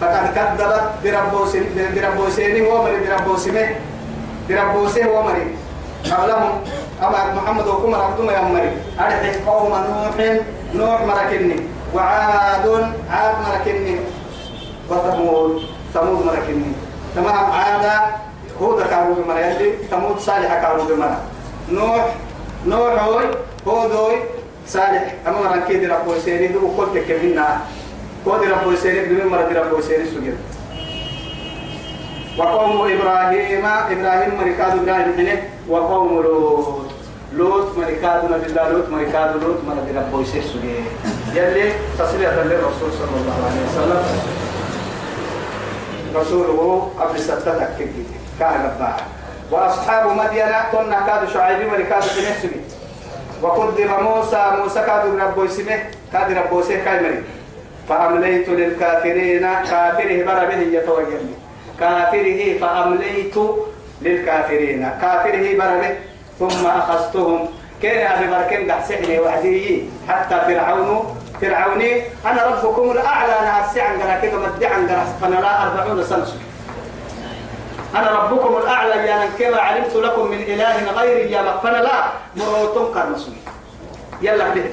فقد 0.00 0.34
كذبت 0.34 0.82
بربو 1.04 2.30
سيني 2.30 2.60
ومن 2.60 2.92
بربو 3.06 3.36
سيني 3.36 3.66
بربوسه 4.48 5.10
ومري 5.10 5.46
قبلهم 6.04 6.60
أما 7.02 7.34
محمد 7.34 7.66
وكم 7.66 7.94
ربكم 7.94 8.30
يا 8.30 8.42
مري 8.42 8.70
أرحي 9.00 9.44
قوم 9.46 9.70
نوح 9.70 10.40
نوح 10.74 11.00
مركني 11.02 11.56
وعاد 11.94 12.92
عاد 13.10 13.34
مركني 13.48 13.96
وثمود 14.90 15.62
ثمود 15.94 16.26
مركني 16.26 16.72
تمام 17.16 17.50
عاد 17.52 17.86
هود 18.60 18.82
كانوا 18.82 19.14
بمرة 19.14 19.72
ثمود 19.90 20.18
صالح 20.18 20.54
كانوا 20.62 20.84
بمرة 20.84 21.20
نوح 21.70 22.14
نوح 22.66 23.02
هوي 23.02 23.24
هودوي 23.66 24.16
صالح 24.66 25.14
أما 25.26 25.40
مركي 25.50 25.86
ربوسيني 25.86 26.48
دو 26.48 26.60
كل 26.76 26.86
تكملنا 26.94 27.60
كود 28.24 28.40
ربوسيني 28.42 29.00
بمرة 29.04 29.48
ربوسيني 29.60 30.04
سجل 30.04 30.36
وقوم 32.38 32.92
إبراهيم 32.92 33.66
إبراهيم 33.66 34.30
مركاد 34.40 34.72
إبراهيم 34.82 35.14
حنه 35.16 35.42
وقوم 35.68 36.22
لوط. 36.22 36.82
لوط 37.32 37.78
مركاد 37.78 38.24
نبي 38.24 38.46
الله 38.46 38.68
لوط 38.68 38.88
مركاد 38.88 39.30
لوط 39.42 39.56
من 39.64 39.76
نبي 39.76 39.98
رب 39.98 40.14
ويسير 40.14 40.42
سجى 40.42 40.74
يلي 41.40 41.72
تصلية 41.98 42.28
للرسول 42.28 42.90
صلى 42.98 43.16
الله 43.20 43.38
عليه 43.46 43.62
وسلم. 43.68 44.02
رسوله 46.14 46.90
قبل 47.00 47.18
ستة 47.20 47.64
كبير 47.78 48.04
كان 48.38 48.64
رباه 48.64 48.96
وأصحاب 49.50 50.06
مدينة 50.16 50.64
كنا 50.72 51.00
كادوا 51.06 51.28
شعيب 51.34 51.68
مركاد 51.68 52.02
حنه 52.02 52.34
سجى 52.42 52.60
وقدم 53.42 53.90
موسى 54.02 54.42
موسى 54.62 54.80
كادوا 54.80 55.20
رب 55.20 55.38
ويسمه 55.38 55.78
كاد 56.12 56.32
رب 56.32 56.52
ويسيه 56.52 56.84
كايمري 56.84 57.22
فأمليت 57.88 58.48
للكافرين 58.48 59.42
كافره 59.42 60.24
بربه 60.24 60.54
يتوجه. 60.54 61.41
كافره 61.82 62.58
فأمليت 62.60 63.36
للكافرين. 64.02 64.82
كافره 65.02 65.46
برمه 65.58 65.90
ثم 66.38 66.66
أخذتهم. 66.66 67.48
كان 67.82 68.00
أبي 68.12 68.26
بركن 68.30 68.70
قحسحني 68.70 69.20
وحدي. 69.20 69.82
حتى 70.08 70.36
فرعون 70.46 71.16
فرعوني 71.40 72.02
أنا 72.26 72.40
ربكم 72.46 72.90
الأعلى 72.90 73.32
أنا 73.32 73.52
أسي 73.66 73.80
عن 73.80 74.20
كده 74.22 74.38
مدي 74.38 74.66
عن 74.66 74.86
فأنا 75.20 75.34
لا 75.34 75.62
أربعون 75.62 76.04
سنة. 76.04 76.26
أنا 77.94 78.10
ربكم 78.10 78.56
الأعلى 78.56 78.94
يا 79.08 79.18
كما 79.38 79.58
علمت 79.60 79.94
لكم 79.96 80.24
من 80.30 80.40
إله 80.52 80.92
غيري 80.92 81.32
يا 81.32 81.42
فأنا 81.62 81.76
لا. 81.76 81.98
مروتون 82.36 82.94
كرمسوني 82.94 83.36
يلا 84.22 84.44
حديث 84.50 84.64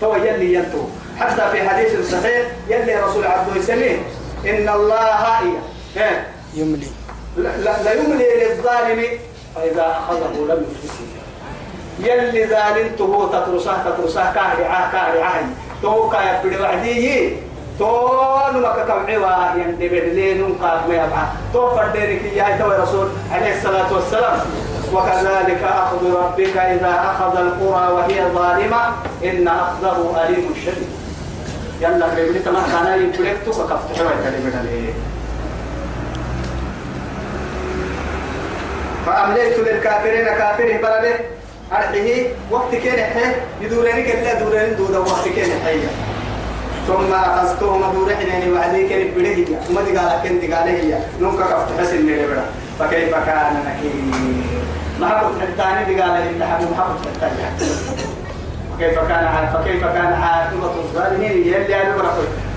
تو 0.00 0.16
يلي 0.16 0.54
ينتو 0.54 0.82
حتى 1.20 1.44
في 1.52 1.68
حديث 1.68 2.10
صحيح 2.12 2.46
يلي 2.68 2.94
رسول 2.96 3.24
عبد 3.26 3.56
السمين 3.56 3.98
إن 4.46 4.68
الله 4.68 5.10
هي. 5.36 5.52
إيه؟ 5.96 6.26
يملي. 6.54 6.86
لا, 7.36 7.56
لا, 7.56 7.82
لا 7.82 7.92
يملي 7.92 8.26
للظالم 8.44 9.04
فإذا 9.54 9.86
أخذه 9.98 10.36
لم 10.48 10.66
يفلته 10.70 11.10
يلي 12.00 12.46
ظالمته 12.46 13.28
تترساه 13.32 13.78
تترساه 13.84 14.32
كاهي 14.32 14.64
عاه 14.64 14.92
كاهي 14.92 15.22
عاه 15.22 15.42
تو 15.82 16.10
كاي 16.10 16.44
بدي 16.44 16.56
وعدي. 16.62 17.36
تو 17.78 18.08
نمك 18.54 18.86
كوعوا 18.86 19.56
يندبر 19.56 20.04
لين 20.14 20.58
قاف 20.62 20.88
ما 20.88 20.94
يبع 20.94 21.22
تو 21.52 21.76
فديرك 21.76 22.24
يا 22.36 22.58
تو 22.58 22.82
رسول 22.82 23.08
عليه 23.32 23.56
الصلاة 23.56 23.92
والسلام. 23.92 24.38
وكذلك 24.92 25.62
أخذ 25.62 26.14
ربك 26.14 26.56
إذا 26.56 26.94
أخذ 27.10 27.36
القرى 27.36 27.92
وهي 27.92 28.24
ظالمة. 28.34 28.82
إن 29.24 29.48
أخذه 29.48 30.24
أليم 30.26 30.54
شديد. 30.64 30.88
يلا 31.80 32.06
ربي 32.06 32.38
تما 32.38 32.62
كان 32.72 33.02
يمكنك 33.02 33.36
تو 33.44 33.52
كفت 33.52 33.98
حوالي 33.98 34.20
كلمة 34.24 34.62
فأمليت 39.06 39.58
للكافرين 39.58 40.24
كافره 40.24 40.76
بلده 40.76 41.14
أرحيه 41.72 42.26
وقت 42.50 42.74
كان 42.74 42.98
حي 43.04 43.32
يدورني 43.60 44.02
كلا 44.02 44.34
دورني 44.34 44.74
دودا 44.74 44.98
وقت 44.98 45.28
كان 45.28 45.50
حي 45.64 45.80
ثم 46.86 47.12
أخذتهم 47.14 47.92
دور 47.92 48.14
حنين 48.14 48.52
وعدي 48.52 48.88
كان 48.88 49.08
بده 49.16 49.56
وما 49.70 49.82
دي 49.82 49.98
قال 49.98 50.22
كن 50.22 50.40
دي 50.40 50.54
قال 50.54 50.68
هي 50.68 50.98
نونك 51.20 51.38
كفت 51.38 51.80
حسن 51.80 52.06
لي 52.06 52.26
بدا 52.26 52.44
فكيف 52.78 53.14
كان 53.14 53.54
نكير؟ 53.66 53.92
ما 55.00 55.08
كنت 55.22 55.40
حتاني 55.42 55.84
دي 55.84 56.00
قال 56.00 56.10
إن 56.10 56.44
حبيب 56.44 56.68
كنت 56.68 57.14
حتاني 57.16 57.56
فكيف 58.78 58.98
كان 58.98 59.48
فكيف 59.54 59.84
كان 59.84 60.12
عاقبة 60.12 60.74
الظالمين؟ 60.74 61.32
يلي 61.32 61.82
أنا 61.82 61.94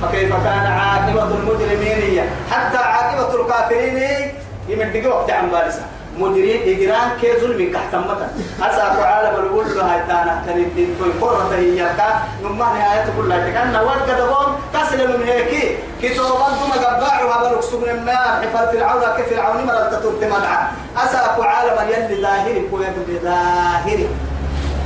فكيف 0.02 0.30
كان 0.34 0.66
عاقبة 0.66 1.36
المجرمين؟ 1.36 2.24
حتى 2.52 2.78
عاقبة 2.78 3.42
الكافرين 3.42 4.32
يمدقوا 4.70 5.14
وقت 5.14 5.32
عن 5.32 5.50
بالسه 5.50 5.82
مديرين 6.18 6.62
إجرام 6.78 7.10
كي 7.22 7.40
ظلم 7.42 7.74
كحتمتا 7.74 8.28
أسأل 8.62 9.04
عالم 9.04 9.36
الأول 9.40 9.66
هاي 9.66 10.02
تانا. 10.08 10.44
تنين 10.48 10.96
توي 11.00 11.12
قرة 11.22 11.56
هي 11.56 11.78
كا 11.98 12.08
نما 12.44 12.66
نهاية 12.66 13.06
كلها 13.18 13.50
كأن 13.50 13.76
وقت 13.76 14.10
دبون 14.10 14.48
تسلم 14.74 15.20
من 15.20 15.28
هيك. 15.28 15.78
كي 16.02 16.10
توبان 16.10 16.54
ثم 16.60 16.72
قباع 16.72 17.24
وهذا 17.24 17.62
سبن 17.62 18.06
ما 18.06 18.16
حفل 18.16 18.78
فرعون. 18.78 19.02
كيف 19.18 19.34
فرعون 19.34 19.66
مرة 19.66 19.90
تطور 19.92 20.14
تمدع 20.22 20.68
أسأل 20.98 21.44
عالم 21.44 21.78
يلي 21.90 22.22
ظاهري 22.22 22.68
كوي 22.72 22.86
ظاهري. 23.24 24.08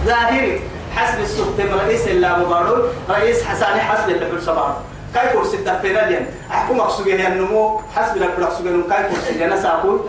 ظاهري. 0.05 0.61
حسب 0.95 1.19
السلطة 1.19 1.85
رئيس 1.85 2.07
الله 2.07 2.37
مبارك 2.37 2.83
رئيس 3.09 3.43
حساني 3.43 3.81
حسب 3.81 4.09
اللي 4.09 4.25
في 4.25 4.35
الصباح 4.35 4.71
كاي 5.13 5.29
كرسي 5.33 5.57
لين 5.83 6.25
أحكم 6.51 6.79
أقصوجي 6.79 7.27
النمو. 7.27 7.81
حسب 7.95 8.17
لك 8.17 8.29
أقصوجي 8.41 8.69
كاي 8.89 9.03
كرسي 9.03 9.45
أنا 9.45 9.61
سأقول 9.61 9.99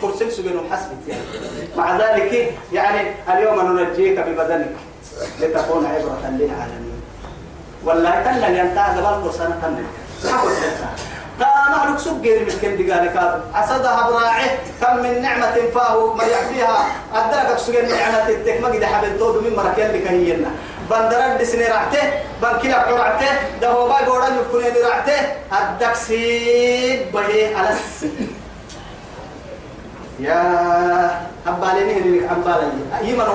كرسي 0.00 0.30
سجن 0.30 0.60
حسب 0.72 0.90
مع 1.76 1.96
ذلك 1.96 2.54
يعني 2.72 3.00
اليوم 3.28 3.78
ننجيك 3.78 4.18
ببدنك. 4.18 4.76
لتكون 5.40 5.86
عبرة 5.86 6.24
للعالمين. 6.30 7.00
والله 7.84 8.10
كلا 8.10 8.48
ينتهى 8.48 8.94
زبال 8.96 9.24
قرصنا 9.24 9.58
كلا 9.62 9.84
قام 11.40 11.92
لك 11.92 11.98
سجل 11.98 12.46
مسكين 12.46 12.86
دقالك 12.86 13.42
عسدها 13.54 14.10
براعه 14.10 14.50
كم 14.80 14.96
من 15.02 15.22
نعمة 15.22 15.56
فاه 15.74 16.14
ما 16.14 16.24
يعفيها. 16.24 16.86
أدرك 17.14 17.58
سجل 17.58 17.88
نعمة 17.88 18.28
التك 18.28 18.60
ما 18.60 18.68
قد 18.68 18.84
حبل 18.84 19.18
تود 19.18 19.44
من 19.44 19.56
مركين 19.56 19.90
لك 19.92 20.06
هينا 20.06 20.50
بندرد 20.90 21.42
سني 21.42 21.66
رعته 21.66 22.02
بنكلا 22.42 22.82
قرعته 22.82 23.32
ده 23.60 23.68
هو 23.68 23.88
باي 23.88 24.04
قران 24.04 24.32
يكون 24.38 24.62
رعته. 24.90 25.20
أدك 25.52 25.94
سيب 25.94 27.12
به 27.12 27.56
على 27.56 27.70
السن 27.70 28.10
يا 30.20 30.40
أبالي 31.46 31.84
نهني 31.84 32.30
أبالي 32.30 32.70
يمن 33.02 33.28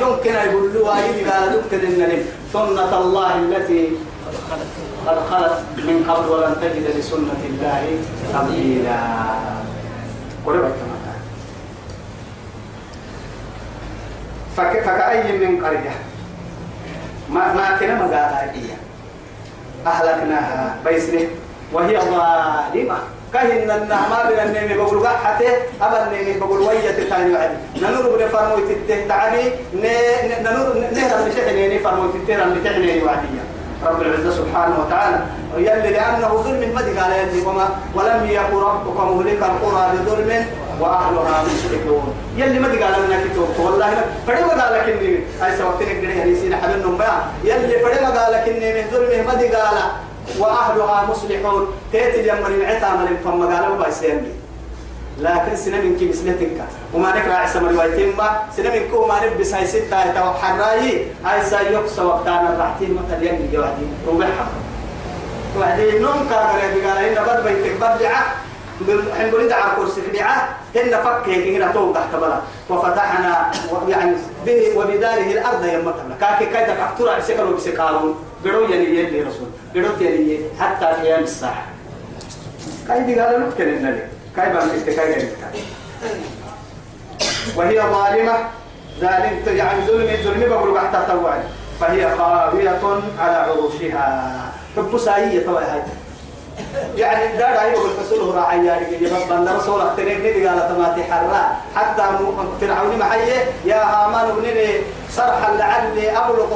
يمكن 0.00 0.34
يقول 0.34 0.74
له 0.74 0.98
أي 0.98 1.24
قال 1.24 1.52
إن 1.84 2.24
سنة 2.52 2.92
الله 2.98 3.36
التي 3.36 3.88
قد 5.06 5.18
خلت 5.30 5.56
من 5.76 6.04
قبل 6.08 6.28
ولن 6.28 6.54
تجد 6.60 6.96
لسنة 6.96 7.42
الله 7.44 7.84
تبديلا. 8.32 9.00
قربت 10.46 10.74
فكأي 14.56 15.38
من 15.38 15.64
قرية؟ 15.64 15.94
ما 17.30 17.52
ما 17.54 17.76
كنا 17.80 18.00
قال 18.00 18.32
أهلكناها 19.86 20.76
بيسنه 20.84 21.26
وهي 21.72 22.00
ظالمة. 22.00 22.98
كهن 23.32 23.70
النعمة 23.70 24.18
من 24.30 24.38
النيم 24.44 24.76
بقول 24.78 25.08
حتى 25.08 25.48
أبا 25.82 25.98
النيم 26.06 26.38
بقول 26.40 26.60
ويا 26.60 26.92
تتاني 26.92 27.34
وعدي 27.34 27.54
ننور 27.82 28.16
بن 28.16 28.28
فرمو 28.28 28.56
تته 28.56 29.06
تعبي 29.08 29.44
ننور 30.44 30.68
نهر 30.92 31.28
بشحني 31.28 31.78
فرمو 31.78 32.04
تته 32.12 32.44
بشحني 32.54 33.02
وعدي 33.04 33.28
رب 33.86 34.02
العزة 34.02 34.30
سبحانه 34.30 34.76
وتعالى. 34.80 35.18
يلي 35.56 35.90
لأنه 35.90 36.28
ظلم 36.28 36.74
ما 36.74 36.80
قال 36.80 37.12
يلي 37.12 37.46
وما 37.46 37.68
ولم 37.94 38.26
يكن 38.30 38.56
ربك 38.56 39.00
مهلك 39.00 39.42
القرى 39.42 39.92
بظلم 39.92 40.46
وأهلها 40.80 41.44
مشركون. 41.44 42.14
يلي 42.36 42.58
ما 42.58 42.68
قال 42.68 42.94
لنا 43.02 43.20
كتب 43.24 43.60
والله 43.64 43.90
فدي 44.26 44.42
ما 44.42 44.62
قال 44.62 44.72
لك 44.74 44.88
إني 44.88 45.18
أي 45.44 45.56
سوقتني 45.58 46.00
كده 46.00 46.12
يعني 46.12 46.34
سين 46.34 46.56
حبل 46.56 46.86
ما 46.98 47.24
يلي 47.44 47.78
فدي 47.78 48.04
ما 48.04 48.10
قال 48.10 48.32
لك 48.32 48.48
إني 48.48 48.68
من 48.74 48.90
ظلمه 48.90 49.22
ما 49.22 49.32
قال 49.32 49.76
وأهلها 50.38 51.06
مصلحون. 51.10 51.66
تيتي 51.92 52.28
يمر 52.28 52.48
العتا 52.48 52.90
من 52.90 53.16
فما 53.24 53.56
قالوا 53.56 53.76
بايسين 53.76 54.26
لكن 55.20 55.56
سنة 55.56 55.76
من 55.76 55.96
كي 55.98 56.08
بسنتك 56.08 56.64
وما 56.94 57.08
نكرا 57.16 57.34
عيسى 57.34 57.60
من 57.60 57.74
روايتين 57.74 58.16
ما 58.16 58.40
سنة 58.56 58.70
من 58.70 58.88
كو 58.90 59.06
ما 59.06 59.20
نبس 59.26 59.54
هاي 59.54 59.66
ستة 59.66 60.04
يتوى 60.04 60.34
حراي. 60.42 61.06
هاي 61.24 61.44
سايوكس 61.44 61.98
وقتانا 61.98 62.54
الرحتين 62.54 62.98
مثل 62.98 63.26
يمي 63.26 63.48
جوادي 63.52 63.86
ربحها 64.08 64.46
وعدي 65.58 65.98
نوم 65.98 66.28
كاغر 66.30 66.58
يبي 66.64 66.86
قال 66.86 66.98
إن 67.04 67.24
بد 67.24 67.44
بيتك 67.44 67.76
بدعة 67.76 68.24
بريد 69.32 69.52
على 69.52 69.72
كرسي 69.76 70.00
بدعة 70.00 70.48
هن 70.76 71.02
فك 71.04 71.28
هيك 71.28 71.56
هنا 71.56 71.72
تو 71.72 71.92
تحت 71.92 72.14
بلا. 72.14 72.40
وفتحنا 72.70 73.50
يعني 73.88 74.16
به 74.46 74.76
وبداره 74.76 75.32
الأرض 75.32 75.64
يمتنا 75.64 76.16
كاكي 76.20 76.46
كايتا 76.46 76.74
كاكتورا 76.74 77.12
عسكروا 77.12 77.56
بسكارون 77.56 78.24
قروا 78.44 78.68
يلي 78.68 78.98
يلي 79.00 79.20
رسول. 79.20 79.48
قروا 79.74 79.98
يلي 80.00 80.38
حتى 80.60 80.86
قيام 80.86 81.22
الساعة 81.22 81.62
كاي 82.88 83.02
دي 83.02 83.20
قالوا 83.20 83.50
لك 83.50 83.60
النبي 83.60 84.00
كاي 84.36 84.52
بان 84.52 84.70
استكاي 84.70 85.28
وهي 87.56 87.80
ظالمة. 87.80 88.34
ظالم 89.00 89.42
يعني 89.46 89.86
ظلم 89.86 90.16
ظلم 90.24 90.48
بقول 90.48 90.78
حتى 90.78 91.06
توعد 91.08 91.42
فهي 91.80 92.16
خاوية 92.16 92.80
على 93.18 93.36
عروشها. 93.36 94.52
حب 94.76 94.98
ساية 94.98 95.48
هاي 95.50 95.82
يعني 96.96 97.36
دار 97.38 97.60
أيوة 97.60 97.82
بالحصول 97.82 98.34
راعي 98.34 98.66
يعني 98.66 98.96
بس 98.96 99.22
بندر 99.30 99.56
رسول 99.56 99.80
اختنيك 99.80 100.18
ندي 100.18 100.48
قال 100.48 100.68
تماتي 100.68 101.04
حراء 101.04 101.60
حتى 101.76 102.02
فرعون 102.60 102.98
محيي 102.98 103.42
يا 103.64 103.84
هامان 103.84 104.30
ابنني 104.30 104.68
صرحا 105.16 105.52
لعلي 105.52 106.10
أبلغ 106.10 106.52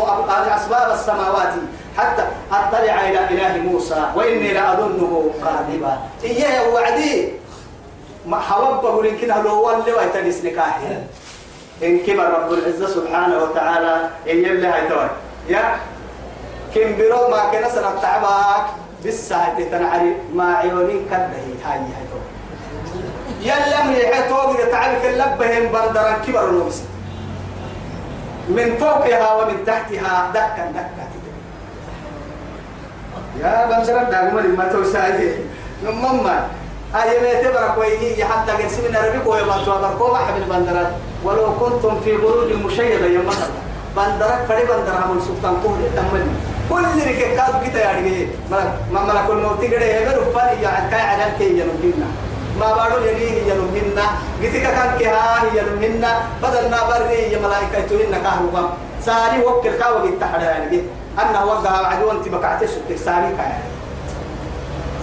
أسباب 0.57 0.93
السماوات 0.93 1.53
حتى 1.99 2.23
أطلع 2.53 3.09
إلى 3.09 3.21
إله 3.31 3.59
موسى 3.59 4.11
وإني 4.17 4.53
لأظنه 4.53 5.31
كاذبا 5.45 5.99
إياه 6.25 6.69
وعدي. 6.69 7.33
ما 8.27 8.41
حوبه 8.41 9.03
لكن 9.03 9.29
لو 9.29 9.67
ولي 9.67 9.93
ويتنس 9.93 10.45
نكاحي 10.45 10.99
إن 11.83 11.99
كبر 11.99 12.25
رب 12.25 12.53
العزة 12.53 12.87
سبحانه 12.87 13.43
وتعالى 13.43 14.11
إن 14.31 14.37
يلي 14.37 14.67
هاي 14.67 15.09
يا 15.49 15.77
كم 16.75 16.97
برو 16.99 17.29
ما 17.29 17.51
كنا 17.53 17.69
سنة 17.69 18.01
تعبك 18.03 18.67
بالساعة 19.05 19.63
تنعري 19.71 20.17
ما 20.35 20.55
عيونين 20.57 21.07
كده 21.11 21.19
هاي 21.65 21.79
هاي 21.79 22.05
تو 22.11 22.19
يلا 23.41 23.85
من 23.85 23.93
يحتوق 23.93 24.71
تعبك 24.73 25.05
اللبهم 25.05 25.73
بردران 25.73 26.17
كبر 26.27 26.51
الوبس 26.51 26.79
من 28.49 28.77
فوقها 28.81 29.35
ومن 29.35 29.65
تحتها 29.67 30.31
دكا 30.35 30.65
دكا. 30.71 31.07
يا 33.41 33.67
بمسرة 33.67 34.03
دعم 34.03 34.57
ما 34.57 34.69
توسعي. 34.73 35.35
نمما 35.85 36.47
أي 36.95 37.21
ما 37.21 37.43
تبرك 37.43 37.79
ويجي 37.79 38.25
حتى 38.25 38.53
قسم 38.53 38.83
من 38.89 38.97
ربك 38.97 39.27
ويبقى 39.27 39.65
تبرك 39.65 40.01
وما 40.01 40.19
حبل 40.19 40.45
بندرات. 40.51 40.91
ولو 41.25 41.53
كنتم 41.61 42.01
في 42.01 42.17
بروج 42.17 42.53
مشيدة 42.53 43.07
يوم 43.07 43.31
بندرك 43.97 44.45
فري 44.49 44.63
بندرها 44.63 45.07
من 45.13 45.21
سلطان 45.21 45.55
قول 45.65 45.79
تمني 45.97 46.33
كل 46.71 46.83
ركب 47.09 47.37
كاد 47.37 47.69
كتا 47.69 47.79
يعني 47.79 48.27
ما 48.51 49.03
ملك 49.03 49.31
الموت 49.31 49.65
كده 49.65 49.85
يبر 49.85 50.25
فاني 50.35 50.63
يعني 50.63 50.91
كاي 50.91 51.01
على 51.01 51.25
كي 51.39 51.45
ينمنا 51.45 52.07
ما 52.61 52.75
بارو 52.75 53.05
يلي 53.05 53.49
ينمنا 53.49 54.07
جيتك 54.41 54.63
كان 54.63 54.99
كها 55.01 55.43
ينمنا 55.55 56.21
بدلنا 56.43 56.79
بري 56.89 57.33
يا 57.33 57.39
ملائكة 57.39 57.89
توينا 57.89 58.19
كهربا 58.19 58.63
ساري 59.07 59.45
وكل 59.45 59.71
كاو 59.79 59.99
بالتحدى 60.03 60.45
يعني 60.45 60.81
أنا 61.19 61.45
وقع 61.45 61.87
عدو 61.87 62.11
أنت 62.11 62.29
بقعت 62.29 62.65
سوتك 62.65 62.97
ساري 63.05 63.31
كاي 63.39 63.53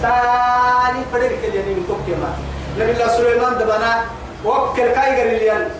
ساري 0.02 1.00
فريق 1.12 1.38
اللي 1.44 1.72
يمتوك 1.72 2.06
ما. 2.20 2.30
نبي 2.78 2.90
الله 2.92 3.08
سليمان 3.16 3.54
دبنا. 3.58 4.04
وكل 4.44 4.88
كاي 4.96 5.20
قريليان 5.20 5.70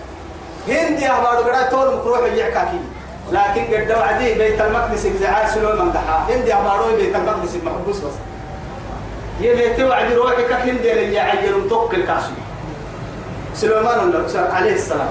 هندي 0.68 1.08
أهبارو 1.08 1.42
قرأ 1.42 1.62
تول 1.62 1.96
مكروح 1.96 2.20
يعكاكي 2.20 2.80
لكن 3.32 3.62
قد 3.74 3.90
وعدي 3.98 4.34
بيت 4.34 4.60
المقدس 4.60 5.06
زعاي 5.20 5.46
سلومان 5.54 5.92
دحا. 5.92 6.26
هندي 6.30 6.54
أمارو 6.54 6.96
بيت 6.96 7.14
المقدس 7.16 7.54
محبوس 7.64 7.98
بس 7.98 8.16
يبيت 9.40 9.80
وعدي 9.80 10.14
روحك 10.14 10.52
هندي 10.52 10.92
اللي 10.92 11.14
يعيرون 11.14 11.68
توك 11.68 11.94
الكاسو 11.94 12.32
سليمان 13.54 14.24
عليه 14.36 14.74
السلام. 14.74 15.08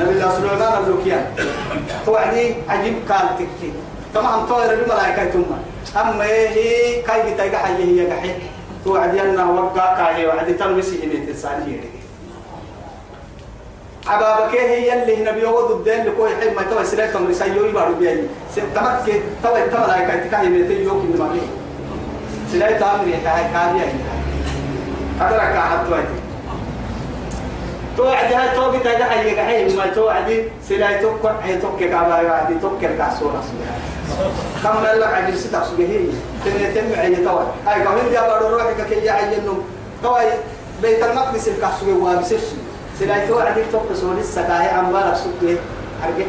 نبي 0.00 0.10
الله 0.10 0.30
سليمان 0.38 0.84
اللوكيان 0.84 1.24
توعدي 2.06 2.54
عجيب 2.68 2.94
كان 3.08 3.26
تكي. 3.38 3.72
طبعا 4.14 4.46
طائر 4.46 4.84
بملائكة 4.84 5.30
ثم. 5.30 5.44
أما 6.00 6.24
هي 6.24 7.02
كاي 7.02 7.34
بتاعك 7.34 7.54
حي 7.54 7.84
هي 7.84 8.06
كحي 8.06 8.32
توعدي 8.84 9.22
أنه 9.22 9.50
وقع 9.50 10.12
كاي 10.12 10.26
وعدي 10.26 10.52
تلمسي 10.52 11.04
هني 11.04 11.26
تسالي 11.26 11.80
عبابك 14.06 14.54
هي 14.56 15.02
اللي 15.02 15.22
هنا 15.22 15.30
بيوض 15.30 15.70
الدين 15.70 16.04
لكو 16.06 16.26
يحب 16.26 16.56
ما 16.56 16.62
توا 16.62 16.84
سلاك 16.84 17.10
تمر 17.10 17.32
سيو 17.32 17.64
يبارو 17.64 17.94
بيان 17.94 18.28
تمك 18.74 19.22
توا 19.42 19.66
توا 19.66 19.86
لا 19.86 20.00
كاي 20.06 20.28
تكاي 20.28 20.48
ميتي 20.48 20.82
يوك 20.82 20.94
من 20.94 21.16
مالي 21.18 21.61
سلاك 22.52 22.78
تامر 22.78 23.08
يكاي 23.08 23.44
كابي 23.52 23.80
هي 23.80 23.92
أدرك 25.20 25.56
أحد 25.56 25.86
توعدي 25.86 26.22
توعدي 27.96 28.34
هاي 28.34 28.56
توبي 28.56 28.78
تاجا 28.78 29.04
حي 29.04 29.34
كحي 29.34 29.76
ما 29.76 29.86
توعدي 29.86 30.44
سلاك 30.68 31.00
توك 31.02 31.32
هي 31.42 31.56
توك 31.56 31.78
كابا 31.80 32.22
يعدي 32.22 32.54
توك 32.62 32.80
كاسورة 32.80 33.44
كم 34.62 34.82
لا 35.00 35.06
عجل 35.06 35.38
ستة 35.38 35.64
سجهي 35.64 35.98
تني 36.44 36.66
تم 36.74 37.00
عي 37.00 37.16
توا 37.16 37.42
هاي 37.66 37.82
كمان 37.84 38.08
دي 38.10 38.18
أبارو 38.18 38.48
روحك 38.48 38.86
كي 38.88 38.94
يعينهم 38.94 39.62
توا 40.02 40.20
بيت 40.82 41.02
المقدس 41.02 41.48
الكاسورة 41.48 41.94
وابسس 42.02 42.54
سلاي 42.98 43.26
توعدي 43.28 43.62
تقص 43.72 44.02
ولسه 44.02 44.42
كاهي 44.42 44.68
عم 44.68 44.92
بالك 44.92 45.14
سكه 45.16 45.56
حرقه 46.02 46.26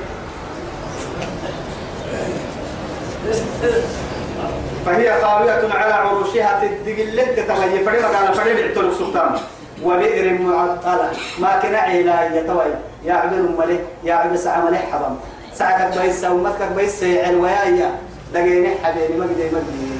فهي 4.85 5.09
قاوية 5.09 5.73
على 5.73 5.93
عروشها 5.93 6.61
تدقل 6.61 7.17
لك 7.17 7.27
تتغير 7.27 7.85
فريمة 7.85 8.17
على 8.17 8.33
فريم 8.33 8.57
يعتلوا 8.57 8.91
السلطان 8.91 9.35
وبئر 9.83 10.41
معطلة. 10.41 11.11
ما 11.39 11.59
كنا 11.61 11.77
علا 11.77 12.39
يتوي 12.39 12.65
يا 13.03 13.13
عبد 13.13 13.33
الملك. 13.33 13.83
يا 14.03 14.13
عبد 14.13 14.35
سعى 14.35 14.61
ملك 14.61 14.83
حضم 14.93 15.15
سعكك 15.53 16.01
بيس 16.01 16.23
ومتك 16.23 16.71
بيس 16.75 17.03
علويا 17.03 17.91
دقيني 18.33 18.69
حبيبي 18.83 19.13
مجدي 19.13 19.43
مجدي 19.43 19.91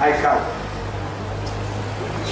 هاي 0.00 0.12
كان. 0.12 0.38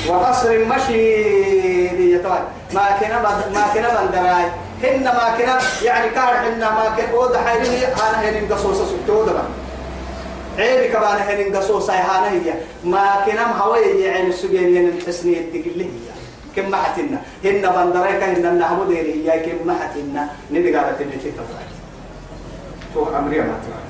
وقصر 0.09 0.65
مشيد 0.65 2.01
يتوي 2.01 2.39
ما 2.75 2.83
كنا 3.01 3.23
ما 3.55 3.65
كنا 3.75 3.89
بندراي. 4.01 4.45
هن 4.83 5.05
ما 5.05 5.35
كنا 5.39 5.59
يعني 5.83 6.11
كار 6.11 6.35
هن 6.35 6.61
ما 6.61 6.93
كنا 6.97 7.07
بود 7.13 7.37
حيرني 7.37 7.87
أنا 7.87 8.31
هن 8.31 8.53
قصوص 8.53 8.77
سكتود 8.91 9.39
عيب 10.59 10.93
كمان 10.93 11.19
هن 11.19 11.57
قصوص 11.57 11.91
هاي 11.91 12.41
هي 12.41 12.55
ما 12.85 13.25
كنا 13.27 13.63
هواي 13.63 14.01
يعني 14.01 14.29
السجين 14.29 14.77
هن 14.77 14.89
التسنية 14.89 15.41
تقول 15.51 15.81
هي 15.81 15.89
كم 16.57 16.71
ما 16.71 16.77
حتنا 16.77 17.23
هن 17.45 17.63
بندريك 17.77 18.23
هن 18.23 18.47
النحمود 18.47 18.91
هي 18.93 19.41
كم 19.41 19.67
ما 19.67 19.75
حتنا 19.75 20.29
ندي 20.51 20.77
قالت 20.77 21.01
اللي 21.01 21.17
تتبع 21.17 21.45
تو 22.95 23.17
أمري 23.19 23.41
ما 23.41 23.59
تبع 23.65 23.83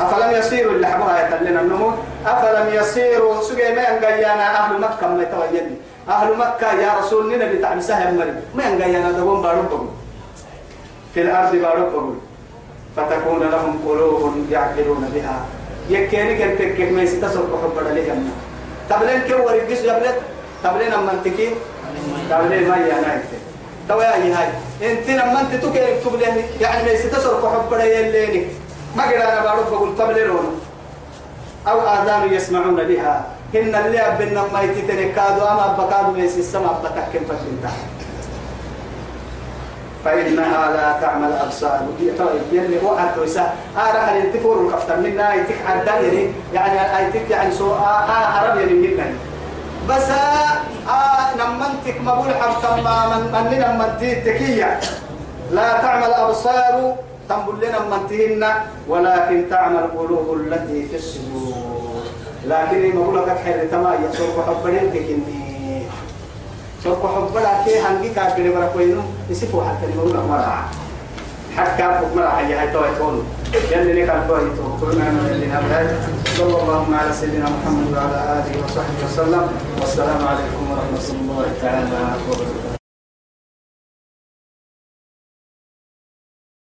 أفلم 0.00 0.38
يسيروا 0.38 0.72
اللي 0.72 0.86
حبوها 0.86 1.26
يتلنا 1.28 1.60
النمو 1.60 1.92
أفلم 2.26 2.74
يسيروا 2.74 3.42
سجى 3.42 3.72
ما 3.74 3.82
ينقيانا 3.82 4.56
أهل 4.58 4.80
مكة 4.80 5.08
ما 5.08 5.22
يتوجدني 5.22 5.76
أهل 6.08 6.36
مكة 6.38 6.72
يا 6.72 6.98
رسول 6.98 7.32
لنا 7.32 7.52
بتعبسها 7.52 8.10
مريم 8.10 8.40
ما 8.54 8.64
ينقيانا 8.64 9.12
دوم 9.12 9.42
باربهم 9.42 9.90
في 11.14 11.22
الأرض 11.22 11.56
باربهم 11.56 12.20
فتكون 12.96 13.40
لهم 13.40 13.78
قلوب 13.88 14.34
يعقلون 14.50 15.10
بها. 15.14 15.36
يكيني 15.90 16.38
كنت 16.38 16.62
كيف 16.76 16.92
ما 16.92 17.02
يستسر 17.02 17.42
بحب 17.42 17.86
عليهم 17.86 18.30
تبلين 18.90 19.20
كي 19.20 19.34
ورقس 19.34 19.80
يبلت 19.84 20.18
تبلين 20.64 20.92
أما 20.92 21.12
انتكي 21.12 21.50
تبلين 22.30 22.68
ما 22.68 22.76
يانا 22.76 23.22
توا 23.88 24.02
يا 24.02 24.38
هاي. 24.38 24.48
أنت 24.92 25.10
لما 25.10 25.40
أنت 25.40 25.64
تكي 25.64 26.00
تبلين 26.04 26.34
يعني 26.60 26.82
ما 26.84 26.90
يستسر 26.90 27.40
بحب 27.40 27.74
عليهم 27.74 28.44
ما 28.96 29.02
قد 29.02 29.12
أنا 29.12 29.44
بعرف 29.44 29.70
بقول 29.70 29.96
تبلرون 29.98 30.60
أو 31.68 31.80
آذان 31.80 32.32
يسمعون 32.32 32.76
بها. 32.76 33.24
هن 33.54 33.74
اللي 33.74 34.00
أبنا 34.00 34.44
ما 34.52 34.62
يتتنكادوا 34.62 35.52
أما 35.52 35.76
بكادوا 35.78 36.12
ميسي 36.12 36.40
السماء 36.40 36.80
بتكن 36.82 37.24
فتنتا 37.24 37.72
فإنها 40.04 40.72
لا 40.76 41.00
تعمل 41.00 41.32
أبصار. 41.32 41.80
يلي 42.52 42.82
هو 42.82 42.98
وسا 43.22 43.54
أرى 43.76 43.98
هل 43.98 44.24
ينتفور 44.24 44.60
الكفتر 44.66 44.96
منا 44.96 45.34
يتك 45.34 45.56
عدان 45.66 46.04
يعني 46.54 46.76
يعني 46.76 47.08
يتك 47.08 47.30
يعني 47.30 47.54
سو 47.54 47.72
آه 47.72 48.08
عرب 48.08 48.58
يعني 48.58 48.72
منا 48.72 49.04
بس 49.88 50.08
آه 50.88 51.34
نمنتك 51.36 52.00
مقول 52.00 52.34
حم 52.34 52.52
تماما 52.62 53.18
من 53.18 53.58
نمنتي 53.58 54.14
تكية 54.14 54.80
لا 55.52 55.72
تعمل 55.72 56.12
أبصار 56.12 56.94
تنبل 57.28 57.66
لنا 57.66 57.78
منتهن 57.96 58.44
ولكن 58.88 59.44
تعمل 59.50 59.86
قلوب 59.98 60.36
التي 60.40 60.86
في 60.88 60.96
الصدور. 60.96 62.02
لكن 62.46 62.96
ما 62.96 63.02
بقول 63.02 63.16
لك 63.16 63.28
حر 63.28 63.66
تما 63.70 63.94
يسوق 64.04 64.46
حبرين 64.46 64.90
كني 64.90 65.82
سوق 66.84 67.00
حبلا 67.14 67.64
كي 67.64 67.80
هنجي 67.80 68.08
كابري 68.08 68.50
برا 68.50 68.66
كوينو 69.28 69.30
يسيفو 69.30 69.62
حتى 69.62 69.86
لك 69.86 70.16
مرة 70.16 70.64
حتى 71.56 71.78
كابك 71.78 72.16
مرة 72.16 72.28
حاجة 72.28 72.60
هاي 72.60 72.72
توي 72.72 72.94
تقول 72.96 73.22
يلي 73.72 74.02
لك 74.02 74.10
الفوي 74.10 74.50
كلنا 74.80 75.10
من 75.10 75.28
اللي 75.30 75.46
نبهت 75.46 75.90
صلى 76.36 76.62
الله 76.62 76.96
على 76.96 77.12
سيدنا 77.12 77.44
محمد 77.44 77.92
وعلى 77.92 78.42
آله 78.44 78.64
وصحبه 78.64 79.04
وسلم. 79.04 79.48
والسلام 79.80 80.26
عليكم 80.26 80.70
ورحمة 80.70 81.20
الله 81.20 81.46
تعالى 81.62 82.16
وبركاته. 82.28 82.73